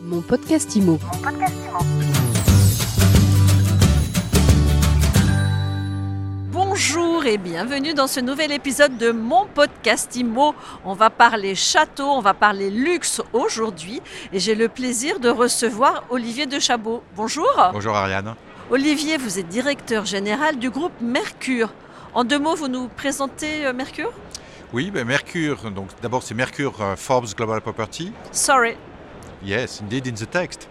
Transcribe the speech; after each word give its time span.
Mon 0.00 0.20
podcast 0.20 0.76
IMO. 0.76 0.98
Bonjour 6.52 7.26
et 7.26 7.36
bienvenue 7.36 7.94
dans 7.94 8.06
ce 8.06 8.20
nouvel 8.20 8.52
épisode 8.52 8.96
de 8.96 9.10
mon 9.10 9.46
podcast 9.46 10.14
IMO. 10.14 10.54
On 10.84 10.94
va 10.94 11.10
parler 11.10 11.56
château, 11.56 12.04
on 12.04 12.20
va 12.20 12.32
parler 12.32 12.70
luxe 12.70 13.20
aujourd'hui 13.32 14.00
et 14.32 14.38
j'ai 14.38 14.54
le 14.54 14.68
plaisir 14.68 15.18
de 15.18 15.28
recevoir 15.28 16.04
Olivier 16.10 16.46
de 16.46 16.60
Chabot. 16.60 17.02
Bonjour. 17.16 17.48
Bonjour 17.72 17.96
Ariane. 17.96 18.36
Olivier, 18.70 19.16
vous 19.16 19.40
êtes 19.40 19.48
directeur 19.48 20.06
général 20.06 20.58
du 20.58 20.70
groupe 20.70 21.00
Mercure. 21.00 21.72
En 22.14 22.22
deux 22.22 22.38
mots, 22.38 22.54
vous 22.54 22.68
nous 22.68 22.86
présentez 22.88 23.66
euh, 23.66 23.72
Mercure? 23.72 24.12
Oui, 24.72 24.90
ben 24.92 25.06
Mercure, 25.06 25.70
donc 25.70 25.88
d'abord 26.02 26.22
c'est 26.22 26.34
Mercure 26.34 26.74
euh, 26.80 26.94
Forbes 26.94 27.34
Global 27.34 27.60
Property. 27.60 28.12
Sorry. 28.30 28.76
Yes, 29.44 29.80
indeed 29.82 30.06
in 30.08 30.12
the 30.14 30.28
text. 30.28 30.68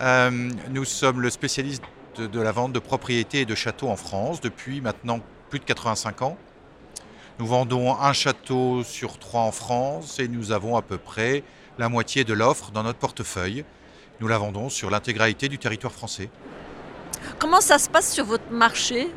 Euh, 0.00 0.30
nous 0.70 0.84
sommes 0.84 1.20
le 1.20 1.30
spécialiste 1.30 1.82
de, 2.16 2.26
de 2.26 2.40
la 2.40 2.52
vente 2.52 2.72
de 2.72 2.78
propriétés 2.78 3.40
et 3.42 3.44
de 3.46 3.54
châteaux 3.54 3.88
en 3.88 3.96
France 3.96 4.40
depuis 4.40 4.80
maintenant 4.80 5.20
plus 5.50 5.58
de 5.60 5.64
85 5.64 6.22
ans. 6.22 6.36
Nous 7.38 7.46
vendons 7.46 7.94
un 7.96 8.12
château 8.12 8.82
sur 8.82 9.18
trois 9.18 9.42
en 9.42 9.52
France 9.52 10.18
et 10.18 10.26
nous 10.28 10.50
avons 10.50 10.76
à 10.76 10.82
peu 10.82 10.98
près 10.98 11.44
la 11.78 11.88
moitié 11.88 12.24
de 12.24 12.32
l'offre 12.34 12.72
dans 12.72 12.82
notre 12.82 12.98
portefeuille. 12.98 13.64
Nous 14.20 14.26
la 14.26 14.38
vendons 14.38 14.68
sur 14.68 14.90
l'intégralité 14.90 15.48
du 15.48 15.58
territoire 15.58 15.92
français. 15.92 16.28
Comment 17.38 17.60
ça 17.60 17.78
se 17.78 17.88
passe 17.88 18.12
sur 18.12 18.24
votre 18.24 18.50
marché? 18.50 19.08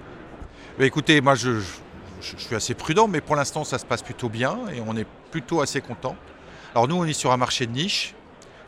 Écoutez, 0.80 1.22
moi 1.22 1.34
je, 1.34 1.60
je- 1.60 1.68
je 2.22 2.38
suis 2.38 2.56
assez 2.56 2.76
prudent, 2.76 3.08
mais 3.08 3.20
pour 3.22 3.36
l'instant 3.36 3.64
ça 3.64 3.80
se 3.80 3.86
passe 3.86 4.04
plutôt 4.04 4.30
bien 4.30 4.60
et 4.74 4.80
on 4.86 4.96
est 4.96 5.08
plutôt 5.32 5.62
assez 5.62 5.82
content. 5.82 6.16
Alors 6.76 6.88
nous 6.88 6.96
on 6.96 7.06
est 7.06 7.14
sur 7.14 7.32
un 7.32 7.38
marché 7.38 7.66
de 7.66 7.72
niche, 7.72 8.14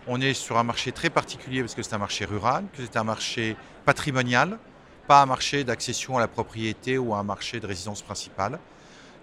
on 0.07 0.19
est 0.21 0.33
sur 0.33 0.57
un 0.57 0.63
marché 0.63 0.91
très 0.91 1.09
particulier 1.09 1.61
parce 1.61 1.75
que 1.75 1.83
c'est 1.83 1.95
un 1.95 1.99
marché 1.99 2.25
rural, 2.25 2.65
que 2.73 2.83
c'est 2.83 2.97
un 2.97 3.03
marché 3.03 3.55
patrimonial, 3.85 4.57
pas 5.07 5.21
un 5.21 5.25
marché 5.25 5.63
d'accession 5.63 6.17
à 6.17 6.19
la 6.19 6.27
propriété 6.27 6.97
ou 6.97 7.13
un 7.13 7.23
marché 7.23 7.59
de 7.59 7.67
résidence 7.67 8.01
principale. 8.01 8.59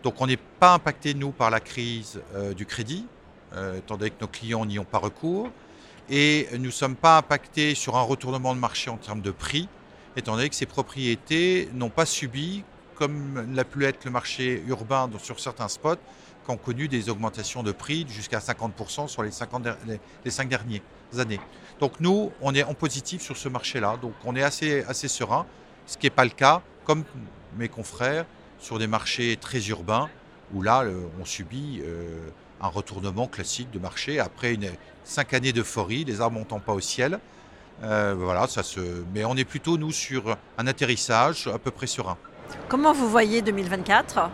Donc 0.02 0.20
on 0.20 0.26
n'est 0.26 0.38
pas 0.38 0.74
impacté 0.74 1.14
nous 1.14 1.30
par 1.30 1.50
la 1.50 1.60
crise 1.60 2.20
euh, 2.34 2.54
du 2.54 2.66
crédit, 2.66 3.06
euh, 3.54 3.78
étant 3.78 3.96
donné 3.96 4.10
que 4.10 4.20
nos 4.20 4.28
clients 4.28 4.64
n'y 4.64 4.78
ont 4.78 4.84
pas 4.84 4.98
recours, 4.98 5.50
et 6.08 6.48
nous 6.52 6.66
ne 6.66 6.70
sommes 6.70 6.96
pas 6.96 7.18
impactés 7.18 7.74
sur 7.74 7.96
un 7.96 8.02
retournement 8.02 8.54
de 8.54 8.60
marché 8.60 8.90
en 8.90 8.96
termes 8.96 9.20
de 9.20 9.30
prix, 9.30 9.68
étant 10.16 10.36
donné 10.36 10.48
que 10.48 10.56
ces 10.56 10.66
propriétés 10.66 11.68
n'ont 11.74 11.90
pas 11.90 12.06
subi, 12.06 12.64
comme 12.96 13.54
l'a 13.54 13.64
pu 13.64 13.84
être 13.84 14.04
le 14.04 14.10
marché 14.10 14.62
urbain 14.66 15.08
sur 15.22 15.38
certains 15.40 15.68
spots, 15.68 15.96
ont 16.50 16.56
connu 16.56 16.88
des 16.88 17.08
augmentations 17.08 17.62
de 17.62 17.72
prix 17.72 18.06
jusqu'à 18.08 18.38
50% 18.38 19.08
sur 19.08 19.22
les, 19.22 19.30
50 19.30 19.62
der- 19.62 19.76
les- 19.86 20.00
les 20.24 20.30
cinq 20.30 20.48
dernières 20.48 20.82
années. 21.18 21.40
Donc 21.80 22.00
nous, 22.00 22.30
on 22.40 22.54
est 22.54 22.62
en 22.64 22.74
positif 22.74 23.22
sur 23.22 23.36
ce 23.36 23.48
marché-là, 23.48 23.96
donc 24.00 24.12
on 24.24 24.36
est 24.36 24.42
assez, 24.42 24.82
assez 24.84 25.08
serein, 25.08 25.46
ce 25.86 25.96
qui 25.96 26.06
n'est 26.06 26.10
pas 26.10 26.24
le 26.24 26.30
cas, 26.30 26.62
comme 26.84 27.04
mes 27.56 27.68
confrères, 27.68 28.26
sur 28.58 28.78
des 28.78 28.86
marchés 28.86 29.36
très 29.40 29.60
urbains, 29.68 30.08
où 30.52 30.62
là, 30.62 30.84
on 31.20 31.24
subit 31.24 31.80
euh, 31.84 32.28
un 32.60 32.68
retournement 32.68 33.26
classique 33.28 33.70
de 33.70 33.78
marché 33.78 34.20
après 34.20 34.54
une, 34.54 34.70
cinq 35.04 35.32
années 35.32 35.52
d'euphorie, 35.52 36.04
les 36.04 36.20
arbres 36.20 36.38
montant 36.38 36.60
pas 36.60 36.72
au 36.74 36.80
ciel. 36.80 37.18
Euh, 37.82 38.14
voilà, 38.18 38.46
ça 38.46 38.62
se... 38.62 38.80
Mais 39.14 39.24
on 39.24 39.36
est 39.36 39.44
plutôt, 39.46 39.78
nous, 39.78 39.90
sur 39.92 40.36
un 40.58 40.66
atterrissage 40.66 41.46
à 41.46 41.58
peu 41.58 41.70
près 41.70 41.86
serein. 41.86 42.18
Comment 42.68 42.92
vous 42.92 43.08
voyez 43.08 43.40
2024 43.40 44.28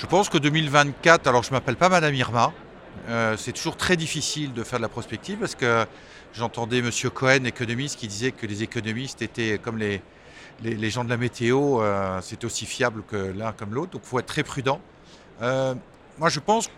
Je 0.00 0.06
pense 0.06 0.30
que 0.30 0.38
2024, 0.38 1.26
alors 1.26 1.42
je 1.42 1.50
m'appelle 1.50 1.76
pas 1.76 1.90
Madame 1.90 2.14
Irma, 2.14 2.54
euh, 3.10 3.36
c'est 3.36 3.52
toujours 3.52 3.76
très 3.76 3.98
difficile 3.98 4.54
de 4.54 4.64
faire 4.64 4.78
de 4.78 4.82
la 4.82 4.88
prospective 4.88 5.36
parce 5.38 5.54
que 5.54 5.84
j'entendais 6.32 6.80
Monsieur 6.80 7.10
Cohen, 7.10 7.44
économiste, 7.44 7.98
qui 7.98 8.08
disait 8.08 8.32
que 8.32 8.46
les 8.46 8.62
économistes 8.62 9.20
étaient 9.20 9.58
comme 9.58 9.76
les, 9.76 10.00
gens 10.90 11.04
de 11.04 11.10
la 11.10 11.18
météo, 11.18 11.82
euh, 11.82 12.18
c'est 12.22 12.44
aussi 12.44 12.64
fiable 12.64 13.02
que 13.06 13.16
l'un 13.16 13.52
comme 13.52 13.74
l'autre, 13.74 13.92
donc 13.92 14.00
il 14.02 14.08
faut 14.08 14.18
être 14.18 14.24
très 14.24 14.42
prudent. 14.42 14.80
Euh, 15.42 15.74
moi 16.18 16.30
je 16.30 16.40
pense 16.40 16.68
que 16.68 16.72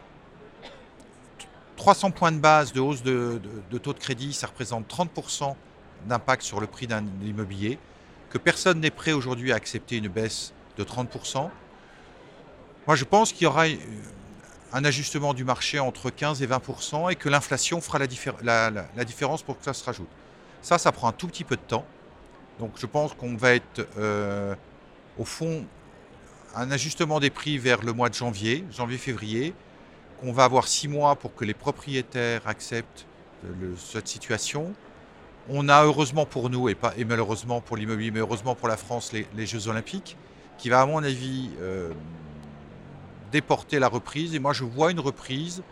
300 1.76 2.10
points 2.10 2.32
de 2.32 2.40
base 2.40 2.72
de 2.72 2.80
hausse 2.80 3.04
de, 3.04 3.40
de- 3.40 3.62
de 3.70 3.78
taux 3.78 3.92
de 3.92 4.00
crédit, 4.00 4.32
ça 4.32 4.48
représente 4.48 4.88
30% 4.92 5.54
d'impact 6.08 6.42
sur 6.42 6.58
le 6.58 6.66
prix 6.66 6.88
d'un 6.88 7.04
immobilier, 7.24 7.78
que 8.30 8.38
personne 8.38 8.80
n'est 8.80 8.90
prêt 8.90 9.12
aujourd'hui 9.12 9.52
à 9.52 9.54
accepter 9.54 9.98
une 9.98 10.08
baisse 10.08 10.52
de 10.76 10.82
30%. 10.82 11.50
Moi, 12.86 12.96
je 12.96 13.04
pense 13.04 13.32
qu'il 13.32 13.42
y 13.42 13.46
aura 13.46 13.66
euh, 13.66 13.76
un 14.72 14.84
ajustement 14.84 15.34
du 15.34 15.44
marché 15.44 15.78
entre 15.78 16.10
15 16.10 16.42
et 16.42 16.46
20% 16.46 17.10
et 17.10 17.16
que 17.16 17.28
l'inflation 17.28 17.80
fera 17.80 17.98
la, 18.42 18.70
la- 18.70 19.04
différence 19.04 19.42
pour 19.42 19.58
que 19.58 19.64
ça 19.64 19.72
se 19.72 19.84
rajoute. 19.84 20.08
Ça, 20.62 20.78
ça 20.78 20.92
prend 20.92 21.08
un 21.08 21.12
tout 21.12 21.26
petit 21.28 21.44
peu 21.44 21.56
de 21.56 21.60
temps. 21.62 21.84
Donc, 22.58 22.72
je 22.78 22.86
pense 22.86 23.14
qu'on 23.14 23.36
va 23.36 23.54
être, 23.54 23.86
euh, 23.98 24.54
au 25.18 25.24
fond, 25.24 25.64
un 26.54 26.70
ajustement 26.70 27.20
des 27.20 27.30
prix 27.30 27.58
vers 27.58 27.82
le 27.82 27.92
mois 27.92 28.08
de 28.08 28.14
janvier, 28.14 28.64
janvier-février, 28.70 29.54
qu'on 30.20 30.32
va 30.32 30.44
avoir 30.44 30.68
six 30.68 30.88
mois 30.88 31.16
pour 31.16 31.34
que 31.34 31.44
les 31.44 31.54
propriétaires 31.54 32.42
acceptent 32.46 33.06
euh, 33.44 33.74
cette 33.76 34.08
situation. 34.08 34.72
On 35.48 35.68
a 35.68 35.84
heureusement 35.84 36.26
pour 36.26 36.50
nous, 36.50 36.68
et, 36.68 36.74
pas, 36.74 36.92
et 36.96 37.04
malheureusement 37.04 37.60
pour 37.60 37.76
l'immobilier, 37.76 38.10
mais 38.12 38.20
heureusement 38.20 38.54
pour 38.54 38.68
la 38.68 38.76
France, 38.76 39.12
les- 39.12 39.46
Jeux 39.46 39.68
Olympiques, 39.68 40.16
qui 40.58 40.68
va, 40.68 40.82
à 40.82 40.86
mon 40.86 41.02
avis, 41.02 41.50
déporter 43.32 43.78
la 43.78 43.88
reprise. 43.88 44.34
Et 44.34 44.38
moi, 44.38 44.52
je 44.52 44.62
vois 44.62 44.92
une 44.92 45.00
reprise 45.00 45.62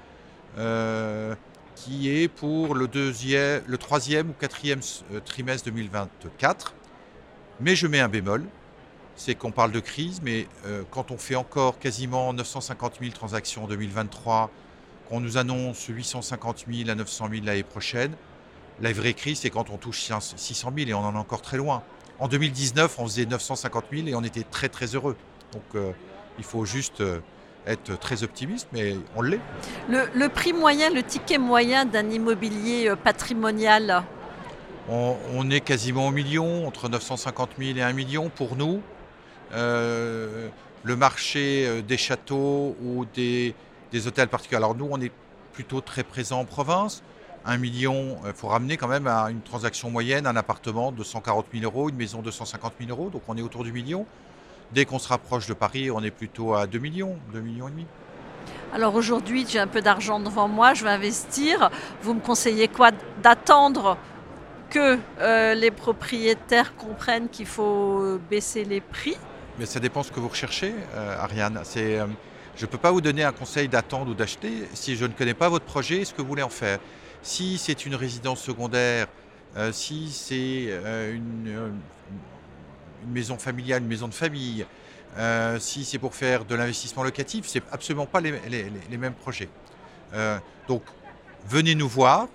euh, 0.59 1.35
qui 1.77 2.11
est 2.11 2.29
pour 2.29 2.75
le, 2.75 2.89
deuxième, 2.89 3.63
le 3.67 3.79
troisième 3.79 4.31
ou 4.31 4.33
quatrième 4.33 4.81
euh, 5.13 5.21
trimestre 5.21 5.67
2024. 5.67 6.75
Mais 7.61 7.77
je 7.77 7.87
mets 7.87 8.01
un 8.01 8.09
bémol, 8.09 8.45
c'est 9.17 9.35
qu'on 9.35 9.53
parle 9.53 9.71
de 9.71 9.81
crise, 9.81 10.21
mais 10.23 10.49
euh, 10.67 10.83
quand 10.91 11.11
on 11.11 11.19
fait 11.19 11.37
encore 11.37 11.79
quasiment 11.79 12.33
950 12.33 12.95
000 13.01 13.13
transactions 13.13 13.65
en 13.65 13.69
2023, 13.69 14.51
qu'on 15.09 15.21
nous 15.21 15.37
annonce 15.37 15.87
850 15.87 16.65
000 16.71 16.89
à 16.91 16.95
900 16.95 17.29
000 17.31 17.45
l'année 17.45 17.63
prochaine, 17.63 18.13
la 18.81 18.93
vraie 18.93 19.13
crise, 19.13 19.41
c'est 19.41 19.51
quand 19.51 19.69
on 19.69 19.77
touche 19.77 20.11
600 20.37 20.73
000 20.75 20.89
et 20.89 20.95
on 20.95 21.01
en 21.01 21.15
est 21.15 21.19
encore 21.19 21.43
très 21.43 21.59
loin. 21.59 21.83
En 22.19 22.29
2019, 22.29 22.99
on 22.99 23.07
faisait 23.07 23.27
950 23.27 23.85
000 23.93 24.07
et 24.07 24.15
on 24.15 24.23
était 24.23 24.43
très 24.43 24.71
très 24.71 24.87
heureux. 24.95 25.17
Donc 25.53 25.83
il 26.39 26.45
faut 26.45 26.65
juste 26.65 27.03
être 27.67 27.99
très 27.99 28.23
optimiste, 28.23 28.69
mais 28.73 28.97
on 29.17 29.23
l'est. 29.23 29.41
le, 29.89 30.09
le 30.15 30.29
prix 30.29 30.53
moyen, 30.53 30.91
le 30.91 31.03
ticket 31.03 31.39
moyen 31.39 31.85
d'un 31.85 32.09
immobilier 32.11 32.89
euh, 32.89 32.97
patrimonial 32.97 34.03
On, 34.89 35.17
on 35.35 35.51
est 35.51 35.61
quasiment 35.61 36.07
au 36.09 36.11
million, 36.11 36.67
entre 36.67 36.89
950 36.89 37.51
000 37.59 37.79
et 37.79 37.83
1 37.83 37.93
million 37.93 38.29
pour 38.31 38.57
nous. 38.57 38.81
Euh, 39.53 40.49
le 40.83 40.97
marché 40.97 41.67
euh, 41.67 41.83
des 41.83 41.97
châteaux 41.97 42.77
ou 42.83 43.05
des, 43.15 43.55
des 43.93 44.07
hôtels 44.07 44.29
particuliers. 44.29 44.57
Alors 44.59 44.75
nous, 44.75 44.89
on 44.91 45.01
est 45.01 45.13
plutôt 45.53 45.81
très 45.81 46.03
présent 46.03 46.41
en 46.41 46.45
province. 46.45 47.03
1 47.47 47.57
million, 47.57 48.19
il 48.27 48.33
faut 48.35 48.49
ramener 48.49 48.77
quand 48.77 48.89
même 48.89 49.07
à 49.07 49.31
une 49.31 49.41
transaction 49.41 49.91
moyenne, 49.91 50.27
un 50.27 50.37
appartement 50.37 50.93
de 50.93 51.03
140 51.03 51.47
000 51.53 51.65
euros, 51.65 51.89
une 51.89 51.97
maison 51.97 52.21
de 52.21 52.31
150 52.31 52.75
000 52.79 52.91
euros, 52.91 53.09
donc 53.09 53.23
on 53.29 53.37
est 53.37 53.43
autour 53.43 53.65
du 53.65 53.73
million. 53.73 54.05
Dès 54.73 54.85
qu'on 54.85 55.01
se 55.01 55.09
rapproche 55.09 55.47
de 55.47 55.55
Paris, 55.55 55.91
on 55.91 56.03
est 56.03 56.13
plutôt 56.13 56.55
à 56.55 56.67
2 56.67 56.79
millions, 56.79 57.17
2 57.33 57.41
millions 57.41 57.69
et 57.69 57.73
demi. 57.73 57.87
Alors 58.73 58.95
aujourd'hui, 58.95 59.45
j'ai 59.49 59.59
un 59.59 59.67
peu 59.67 59.81
d'argent 59.81 60.21
devant 60.21 60.47
moi, 60.47 60.75
je 60.75 60.85
vais 60.85 60.91
investir. 60.91 61.71
Vous 62.03 62.15
me 62.15 62.21
conseillez 62.21 62.69
quoi 62.69 62.91
D'attendre 63.21 63.99
que 64.71 64.97
euh, 65.19 65.55
les 65.55 65.73
propriétaires 65.73 66.77
comprennent 66.77 67.29
qu'il 67.29 67.47
faut 67.47 68.21
baisser 68.31 68.65
les 68.65 68.81
prix? 68.81 69.17
Mais 69.59 69.67
ça 69.67 69.81
dépend 69.81 70.05
ce 70.05 70.13
que 70.13 70.21
vous 70.21 70.29
recherchez, 70.29 70.73
euh, 70.95 71.19
Ariane. 71.19 71.61
C'est, 71.65 71.99
euh, 71.99 72.07
je 72.57 72.65
ne 72.65 72.71
peux 72.71 72.79
pas 72.79 72.93
vous 72.93 73.01
donner 73.01 73.25
un 73.25 73.33
conseil 73.33 73.67
d'attendre 73.67 74.13
ou 74.13 74.15
d'acheter 74.15 74.69
si 74.73 74.95
je 74.95 75.05
ne 75.05 75.13
connais 75.13 75.35
pas 75.35 75.49
votre 75.49 75.65
projet 75.65 75.97
et 75.97 76.05
ce 76.05 76.15
que 76.15 76.23
vous 76.23 76.29
voulez 76.29 76.45
en 76.45 76.49
faire. 76.49 76.79
Si 77.23 77.59
c'est 77.59 77.85
une 77.85 77.97
résidence 77.97 78.41
secondaire, 78.41 79.09
si 79.73 80.11
c'est 80.11 80.71
une, 81.13 81.73
une 83.05 83.13
maison 83.13 83.39
familiale, 83.39 83.83
une 83.83 83.89
maison 83.89 84.09
de 84.09 84.15
famille, 84.15 84.65
euh, 85.19 85.59
si 85.59 85.85
c'est 85.85 85.99
pour 85.99 86.15
faire 86.15 86.45
de 86.45 86.55
l'investissement 86.55 87.03
locatif, 87.03 87.47
c'est 87.47 87.63
absolument 87.73 88.07
pas 88.07 88.21
les, 88.21 88.33
les- 88.49 88.65
les- 88.65 88.71
les 88.91 88.97
mêmes 88.97 89.15
projets. 89.15 89.49
Euh, 90.15 90.39
donc, 90.69 90.83
venez 91.49 91.75
nous 91.75 91.89
voir. 91.89 92.29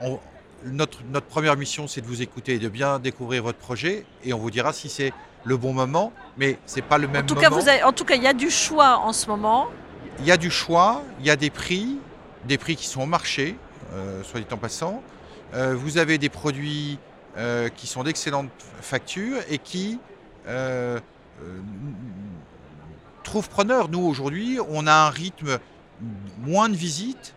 On- 0.00 0.18
notre, 0.64 0.98
notre 1.12 1.26
première 1.26 1.56
mission, 1.56 1.86
c'est 1.86 2.00
de 2.00 2.06
vous 2.06 2.22
écouter 2.22 2.54
et 2.54 2.58
de 2.58 2.68
bien 2.68 2.98
découvrir 2.98 3.42
votre 3.42 3.58
projet, 3.58 4.04
et 4.24 4.32
on 4.32 4.38
vous 4.38 4.50
dira 4.50 4.72
si 4.72 4.88
c'est 4.88 5.12
le 5.44 5.56
bon 5.56 5.72
moment, 5.72 6.12
mais 6.36 6.58
c'est 6.66 6.82
pas 6.82 6.98
le 6.98 7.06
même 7.06 7.22
En 7.22 7.26
tout, 7.26 7.34
cas, 7.36 7.50
moment. 7.50 7.62
vous 7.62 7.68
avez- 7.68 7.82
en 7.84 7.92
tout 7.92 8.04
cas, 8.04 8.16
il 8.16 8.22
y 8.22 8.26
a 8.26 8.32
du 8.32 8.50
choix 8.50 8.98
en 8.98 9.12
ce 9.12 9.26
moment. 9.28 9.68
Il 10.18 10.24
y 10.26 10.32
a 10.32 10.36
du 10.36 10.50
choix, 10.50 11.02
il 11.20 11.26
y 11.26 11.30
a 11.30 11.36
des 11.36 11.50
prix, 11.50 11.98
des 12.46 12.58
prix 12.58 12.74
qui 12.74 12.86
sont 12.86 13.02
au 13.02 13.06
marché, 13.06 13.56
euh, 13.94 14.22
soit 14.24 14.40
dit 14.40 14.46
en 14.52 14.56
passant. 14.56 15.02
Vous 15.54 15.96
avez 15.96 16.18
des 16.18 16.28
produits 16.28 16.98
euh, 17.36 17.68
qui 17.68 17.86
sont 17.86 18.02
d'excellentes 18.02 18.50
factures 18.80 19.38
et 19.50 19.58
qui 19.58 19.98
euh, 20.48 20.98
euh, 21.42 21.60
trouvent 23.22 23.48
preneur. 23.48 23.88
Nous, 23.88 24.00
aujourd'hui, 24.00 24.58
on 24.68 24.86
a 24.86 24.92
un 24.92 25.10
rythme 25.10 25.58
moins 26.38 26.68
de 26.68 26.76
visites, 26.76 27.34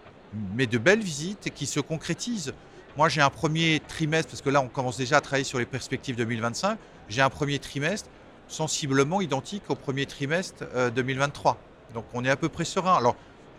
mais 0.56 0.68
de 0.68 0.78
belles 0.78 1.02
visites 1.02 1.50
qui 1.54 1.66
se 1.66 1.80
concrétisent. 1.80 2.54
Moi, 2.98 3.10
j'ai 3.10 3.22
un 3.22 3.30
premier 3.30 3.82
trimestre, 3.88 4.32
parce 4.32 4.42
que 4.42 4.50
là, 4.50 4.62
on 4.62 4.68
commence 4.68 4.98
déjà 4.98 5.18
à 5.18 5.22
travailler 5.22 5.44
sur 5.44 5.60
les 5.60 5.66
perspectives 5.66 6.16
2025. 6.16 6.78
J'ai 7.08 7.22
un 7.22 7.30
premier 7.30 7.60
trimestre 7.60 8.10
sensiblement 8.48 9.22
identique 9.22 9.64
au 9.70 9.76
premier 9.76 10.06
trimestre 10.06 10.66
2023. 10.96 11.52
Euh, 11.52 11.94
Donc, 11.94 12.06
on 12.14 12.24
est 12.26 12.30
à 12.30 12.36
peu 12.36 12.50
près 12.50 12.66
serein. 12.66 12.96
Alors, 12.96 13.16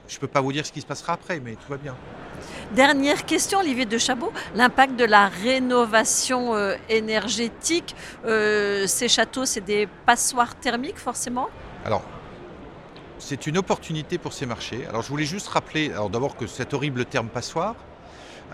je 0.08 0.16
ne 0.16 0.20
peux 0.20 0.28
pas 0.28 0.40
vous 0.40 0.52
dire 0.52 0.66
ce 0.66 0.72
qui 0.72 0.80
se 0.80 0.86
passera 0.86 1.14
après, 1.14 1.40
mais 1.40 1.54
tout 1.54 1.68
va 1.68 1.76
bien. 1.76 1.96
Dernière 2.72 3.24
question, 3.26 3.58
Olivier 3.58 3.86
de 3.86 3.98
Chabot. 3.98 4.32
L'impact 4.54 4.96
de 4.96 5.04
la 5.04 5.28
rénovation 5.28 6.54
euh, 6.54 6.76
énergétique, 6.88 7.94
euh, 8.24 8.86
ces 8.86 9.08
châteaux, 9.08 9.44
c'est 9.44 9.60
des 9.60 9.88
passoires 10.06 10.54
thermiques 10.54 10.98
forcément? 10.98 11.48
Alors, 11.84 12.02
c'est 13.18 13.46
une 13.46 13.58
opportunité 13.58 14.18
pour 14.18 14.32
ces 14.32 14.46
marchés. 14.46 14.86
Alors, 14.88 15.02
je 15.02 15.08
voulais 15.08 15.24
juste 15.24 15.48
rappeler, 15.48 15.92
alors 15.92 16.10
d'abord 16.10 16.36
que 16.36 16.46
cet 16.46 16.74
horrible 16.74 17.04
terme 17.04 17.28
passoire. 17.28 17.74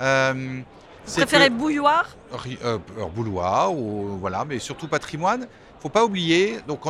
Euh, 0.00 0.60
Vous 1.06 1.14
préférez 1.14 1.50
bouilloire? 1.50 2.16
Euh, 2.64 2.78
Bouilloire, 3.14 3.72
ou 3.72 4.18
voilà, 4.18 4.44
mais 4.44 4.58
surtout 4.58 4.88
patrimoine. 4.88 5.40
Il 5.42 5.76
ne 5.76 5.82
faut 5.82 5.88
pas 5.88 6.04
oublier, 6.04 6.58
donc 6.66 6.80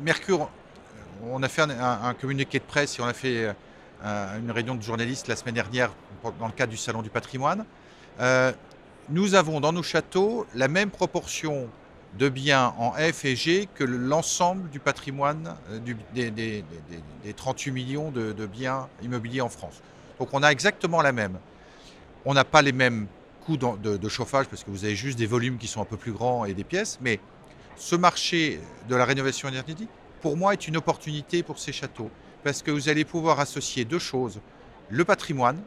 Mercure, 0.00 0.48
on 1.24 1.42
a 1.42 1.48
fait 1.48 1.62
un, 1.62 2.14
communiqué 2.14 2.58
de 2.58 2.64
presse 2.64 2.98
et 2.98 3.02
on 3.02 3.06
a 3.06 3.12
fait 3.12 3.54
une 4.02 4.50
réunion 4.50 4.74
de 4.74 4.82
journalistes 4.82 5.28
la 5.28 5.36
semaine 5.36 5.54
dernière 5.54 5.90
dans 6.38 6.46
le 6.46 6.52
cadre 6.52 6.70
du 6.70 6.76
Salon 6.76 7.02
du 7.02 7.10
patrimoine. 7.10 7.64
Euh, 8.20 8.52
nous 9.08 9.34
avons 9.34 9.60
dans 9.60 9.72
nos 9.72 9.82
châteaux 9.82 10.46
la 10.54 10.68
même 10.68 10.90
proportion 10.90 11.68
de 12.18 12.28
biens 12.28 12.74
en 12.78 12.92
F 12.92 13.24
et 13.24 13.36
G 13.36 13.68
que 13.74 13.84
l'ensemble 13.84 14.70
du 14.70 14.80
patrimoine 14.80 15.54
euh, 15.70 15.78
des, 16.14 16.64
38 17.36 17.70
millions 17.70 18.10
de, 18.10 18.46
biens 18.46 18.88
immobiliers 19.02 19.42
en 19.42 19.48
France. 19.48 19.82
Donc 20.18 20.28
on 20.32 20.42
a 20.42 20.48
exactement 20.48 21.02
la 21.02 21.12
même. 21.12 21.38
On 22.24 22.34
n'a 22.34 22.44
pas 22.44 22.62
les 22.62 22.72
mêmes 22.72 23.06
coûts 23.44 23.56
de, 23.56 24.08
chauffage 24.08 24.46
parce 24.46 24.64
que 24.64 24.70
vous 24.70 24.84
avez 24.84 24.96
juste 24.96 25.18
des 25.18 25.26
volumes 25.26 25.58
qui 25.58 25.68
sont 25.68 25.80
un 25.80 25.84
peu 25.84 25.96
plus 25.96 26.12
grands 26.12 26.44
et 26.44 26.54
des 26.54 26.64
pièces, 26.64 26.98
mais 27.00 27.20
ce 27.76 27.94
marché 27.94 28.60
de 28.88 28.96
la 28.96 29.04
rénovation 29.04 29.48
énergétique, 29.48 29.90
pour 30.26 30.36
moi, 30.36 30.54
est 30.54 30.66
une 30.66 30.76
opportunité 30.76 31.44
pour 31.44 31.60
ces 31.60 31.70
châteaux 31.70 32.10
parce 32.42 32.60
que 32.60 32.72
vous 32.72 32.88
allez 32.88 33.04
pouvoir 33.04 33.38
associer 33.38 33.84
deux 33.84 34.00
choses, 34.00 34.40
le 34.90 35.04
patrimoine 35.04 35.62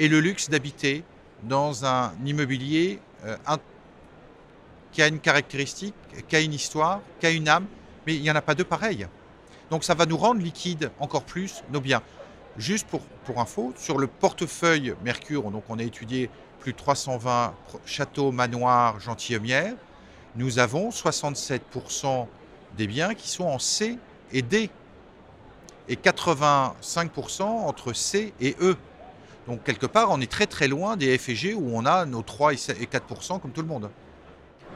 et 0.00 0.08
le 0.08 0.18
luxe 0.18 0.50
d'habiter 0.50 1.04
dans 1.44 1.84
un 1.84 2.12
immobilier 2.24 2.98
euh, 3.24 3.36
qui 4.90 5.02
a 5.02 5.06
une 5.06 5.20
caractéristique, 5.20 5.94
qui 6.26 6.34
a 6.34 6.40
une 6.40 6.52
histoire, 6.52 7.00
qui 7.20 7.26
a 7.26 7.30
une 7.30 7.48
âme, 7.48 7.66
mais 8.08 8.16
il 8.16 8.22
n'y 8.22 8.30
en 8.32 8.34
a 8.34 8.42
pas 8.42 8.56
deux 8.56 8.64
pareils. 8.64 9.06
Donc 9.70 9.84
ça 9.84 9.94
va 9.94 10.04
nous 10.04 10.16
rendre 10.16 10.40
liquides 10.40 10.90
encore 10.98 11.22
plus 11.22 11.62
nos 11.72 11.80
biens. 11.80 12.02
Juste 12.58 12.88
pour, 12.88 13.02
pour 13.24 13.38
info, 13.38 13.72
sur 13.76 13.98
le 13.98 14.08
portefeuille 14.08 14.96
Mercure, 15.04 15.48
donc 15.52 15.62
on 15.68 15.78
a 15.78 15.84
étudié 15.84 16.28
plus 16.58 16.72
de 16.72 16.78
320 16.78 17.54
châteaux, 17.84 18.32
manoirs, 18.32 18.98
gentilhommières, 18.98 19.76
nous 20.34 20.58
avons 20.58 20.90
67% 20.90 22.26
des 22.76 22.86
biens 22.86 23.14
qui 23.14 23.28
sont 23.28 23.44
en 23.44 23.58
C 23.58 23.98
et 24.32 24.42
D 24.42 24.70
et 25.88 25.96
85% 25.96 27.42
entre 27.42 27.92
C 27.92 28.32
et 28.40 28.56
E. 28.60 28.76
Donc 29.46 29.62
quelque 29.62 29.86
part, 29.86 30.10
on 30.10 30.20
est 30.20 30.30
très 30.30 30.46
très 30.46 30.68
loin 30.68 30.96
des 30.96 31.16
F 31.16 31.28
et 31.28 31.34
G 31.36 31.54
où 31.54 31.70
on 31.72 31.86
a 31.86 32.04
nos 32.04 32.22
3 32.22 32.52
et 32.52 32.56
4% 32.56 33.40
comme 33.40 33.52
tout 33.52 33.62
le 33.62 33.68
monde. 33.68 33.90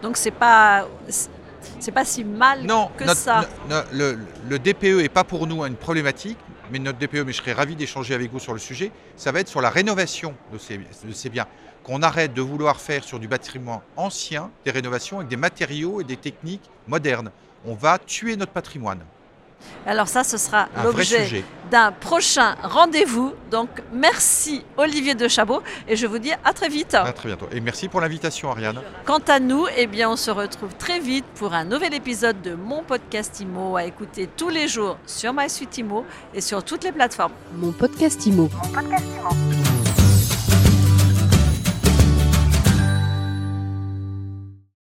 Donc 0.02 0.16
c'est 0.16 0.30
pas 0.30 0.86
c'est 1.78 1.92
pas 1.92 2.04
si 2.04 2.24
mal 2.24 2.66
que 2.96 3.14
ça. 3.14 3.44
Non, 3.68 3.82
le, 3.92 4.18
le, 4.48 4.58
DPE 4.58 5.02
n'est 5.02 5.08
pas 5.08 5.24
pour 5.24 5.46
nous 5.46 5.62
une 5.64 5.76
problématique, 5.76 6.38
mais 6.72 6.78
notre 6.78 6.98
DPE, 6.98 7.26
mais 7.26 7.32
je 7.32 7.38
serais 7.38 7.52
ravi 7.52 7.76
d'échanger 7.76 8.14
avec 8.14 8.30
vous 8.32 8.38
sur 8.38 8.54
le 8.54 8.58
sujet, 8.58 8.92
ça 9.16 9.30
va 9.32 9.40
être 9.40 9.48
sur 9.48 9.60
la 9.60 9.68
rénovation 9.68 10.34
de 10.52 10.58
ces, 10.58 10.78
de 10.78 11.12
ces 11.12 11.28
biens. 11.28 11.46
Qu'on 11.84 12.02
arrête 12.02 12.34
de 12.34 12.42
vouloir 12.42 12.80
faire 12.80 13.04
sur 13.04 13.18
du 13.18 13.28
bâtiment 13.28 13.82
ancien 13.96 14.50
des 14.64 14.70
rénovations 14.70 15.18
avec 15.18 15.28
des 15.28 15.36
matériaux 15.36 16.00
et 16.00 16.04
des 16.04 16.16
techniques 16.16 16.70
modernes. 16.86 17.30
On 17.64 17.74
va 17.74 17.98
tuer 17.98 18.36
notre 18.36 18.52
patrimoine. 18.52 19.00
Alors 19.86 20.08
ça, 20.08 20.24
ce 20.24 20.36
sera 20.36 20.68
l'objet 20.82 21.44
d'un 21.70 21.92
prochain 21.92 22.56
rendez-vous. 22.62 23.32
Donc 23.50 23.68
merci 23.92 24.64
Olivier 24.76 25.14
de 25.14 25.28
Chabot 25.28 25.62
et 25.88 25.96
je 25.96 26.06
vous 26.06 26.18
dis 26.18 26.32
à 26.44 26.52
très 26.52 26.68
vite. 26.68 26.94
À 26.94 27.12
très 27.12 27.28
bientôt. 27.28 27.46
Et 27.52 27.60
merci 27.60 27.88
pour 27.88 28.00
l'invitation 28.00 28.50
Ariane. 28.50 28.80
Quant 29.04 29.22
à 29.28 29.40
nous, 29.40 29.66
eh 29.76 29.86
bien, 29.86 30.10
on 30.10 30.16
se 30.16 30.30
retrouve 30.30 30.74
très 30.76 31.00
vite 31.00 31.24
pour 31.36 31.54
un 31.54 31.64
nouvel 31.64 31.94
épisode 31.94 32.40
de 32.42 32.54
mon 32.54 32.82
podcast 32.82 33.40
IMO 33.40 33.76
à 33.76 33.84
écouter 33.84 34.28
tous 34.36 34.48
les 34.48 34.68
jours 34.68 34.98
sur 35.06 35.32
MySuite 35.32 35.78
IMO 35.78 36.04
et 36.34 36.40
sur 36.40 36.62
toutes 36.62 36.84
les 36.84 36.92
plateformes. 36.92 37.32
Mon 37.54 37.72
podcast 37.72 38.24
IMO. 38.26 38.48
Mon 38.52 38.68
podcast 38.68 39.04
IMO. 39.04 39.79